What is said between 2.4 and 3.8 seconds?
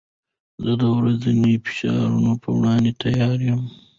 پر وړاندې تیار یم.